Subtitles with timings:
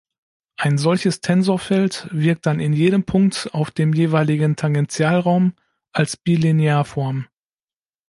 [0.57, 5.53] Ein solches Tensorfeld wirkt dann in jedem Punkt auf dem jeweiligen Tangentialraum
[5.91, 7.27] als Bilinearform.